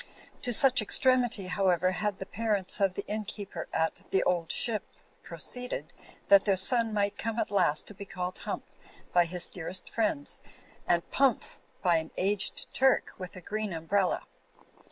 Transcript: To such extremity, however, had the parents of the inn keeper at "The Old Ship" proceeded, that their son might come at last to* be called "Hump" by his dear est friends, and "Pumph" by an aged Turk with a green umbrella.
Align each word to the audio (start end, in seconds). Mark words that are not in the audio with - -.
To 0.41 0.51
such 0.51 0.81
extremity, 0.81 1.45
however, 1.45 1.91
had 1.91 2.17
the 2.17 2.25
parents 2.25 2.81
of 2.81 2.95
the 2.95 3.05
inn 3.05 3.23
keeper 3.23 3.67
at 3.71 4.01
"The 4.09 4.23
Old 4.23 4.51
Ship" 4.51 4.81
proceeded, 5.21 5.93
that 6.27 6.43
their 6.45 6.57
son 6.57 6.91
might 6.91 7.19
come 7.19 7.37
at 7.37 7.51
last 7.51 7.85
to* 7.85 7.93
be 7.93 8.05
called 8.05 8.39
"Hump" 8.39 8.65
by 9.13 9.25
his 9.25 9.45
dear 9.45 9.67
est 9.67 9.87
friends, 9.93 10.41
and 10.87 11.07
"Pumph" 11.11 11.59
by 11.83 11.97
an 11.97 12.09
aged 12.17 12.65
Turk 12.73 13.11
with 13.19 13.35
a 13.35 13.41
green 13.41 13.73
umbrella. 13.73 14.23